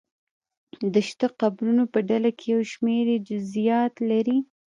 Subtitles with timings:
[0.93, 4.37] د شته قبرونو په ډله کې یو شمېر یې جزییات لري.